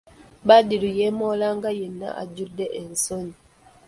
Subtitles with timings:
[0.47, 3.35] Badru yeemoola nga yenna ajjudde ensonyi.